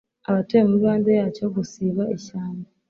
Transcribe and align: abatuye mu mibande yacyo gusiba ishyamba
abatuye 0.29 0.61
mu 0.65 0.71
mibande 0.75 1.09
yacyo 1.19 1.45
gusiba 1.55 2.03
ishyamba 2.15 2.67